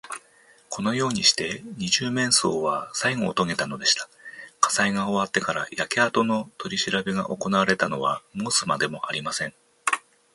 [0.69, 4.09] このようにして、二十面相はさいごをとげたのでした。
[4.59, 9.53] 火災が終わってから、焼けあとのとりしらべがおこなわれたのは申すまでもありません。